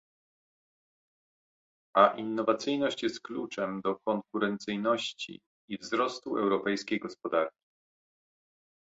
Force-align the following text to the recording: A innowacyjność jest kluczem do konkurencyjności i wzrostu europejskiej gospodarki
A 1.95 2.07
innowacyjność 2.07 3.03
jest 3.03 3.21
kluczem 3.21 3.81
do 3.81 3.95
konkurencyjności 3.99 5.39
i 5.69 5.77
wzrostu 5.77 6.37
europejskiej 6.37 6.99
gospodarki 6.99 7.61